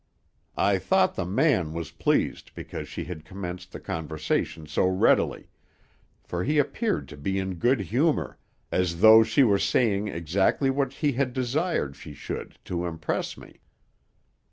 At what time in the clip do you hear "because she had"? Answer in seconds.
2.55-3.23